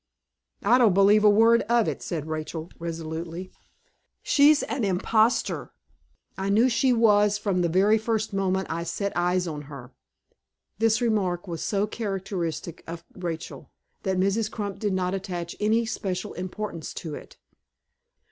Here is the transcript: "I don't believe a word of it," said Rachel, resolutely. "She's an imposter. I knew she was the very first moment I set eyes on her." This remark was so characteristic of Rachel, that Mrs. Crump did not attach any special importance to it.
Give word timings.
"I 0.63 0.79
don't 0.79 0.95
believe 0.95 1.23
a 1.23 1.29
word 1.29 1.61
of 1.69 1.87
it," 1.87 2.01
said 2.01 2.25
Rachel, 2.25 2.71
resolutely. 2.79 3.51
"She's 4.23 4.63
an 4.63 4.83
imposter. 4.83 5.73
I 6.35 6.49
knew 6.49 6.69
she 6.69 6.91
was 6.91 7.37
the 7.37 7.69
very 7.69 7.99
first 7.99 8.33
moment 8.33 8.65
I 8.71 8.81
set 8.83 9.15
eyes 9.15 9.45
on 9.47 9.61
her." 9.69 9.93
This 10.79 11.01
remark 11.01 11.47
was 11.47 11.61
so 11.61 11.85
characteristic 11.85 12.83
of 12.87 13.03
Rachel, 13.13 13.69
that 14.01 14.17
Mrs. 14.17 14.49
Crump 14.49 14.79
did 14.79 14.93
not 14.93 15.13
attach 15.13 15.55
any 15.59 15.85
special 15.85 16.33
importance 16.33 16.95
to 16.95 17.13
it. 17.13 17.37